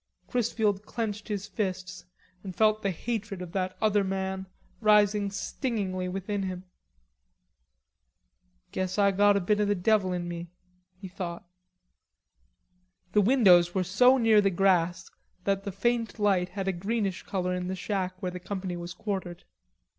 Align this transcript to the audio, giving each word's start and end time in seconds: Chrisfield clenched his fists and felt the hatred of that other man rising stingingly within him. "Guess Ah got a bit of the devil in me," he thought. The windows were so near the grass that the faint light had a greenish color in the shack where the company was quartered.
Chrisfield 0.27 0.83
clenched 0.83 1.27
his 1.27 1.45
fists 1.45 2.05
and 2.43 2.55
felt 2.55 2.81
the 2.81 2.89
hatred 2.89 3.39
of 3.39 3.51
that 3.51 3.77
other 3.79 4.03
man 4.03 4.47
rising 4.79 5.29
stingingly 5.29 6.09
within 6.09 6.41
him. 6.41 6.63
"Guess 8.71 8.97
Ah 8.97 9.11
got 9.11 9.37
a 9.37 9.39
bit 9.39 9.59
of 9.59 9.67
the 9.67 9.75
devil 9.75 10.11
in 10.11 10.27
me," 10.27 10.49
he 10.97 11.07
thought. 11.07 11.47
The 13.11 13.21
windows 13.21 13.75
were 13.75 13.83
so 13.83 14.17
near 14.17 14.41
the 14.41 14.49
grass 14.49 15.11
that 15.43 15.65
the 15.65 15.71
faint 15.71 16.17
light 16.17 16.49
had 16.49 16.67
a 16.67 16.73
greenish 16.73 17.21
color 17.21 17.53
in 17.53 17.67
the 17.67 17.75
shack 17.75 18.19
where 18.23 18.31
the 18.31 18.39
company 18.39 18.75
was 18.75 18.95
quartered. 18.95 19.43